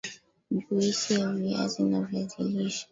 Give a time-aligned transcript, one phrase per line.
[0.71, 2.79] Juisi ya viazi ya viazi lishe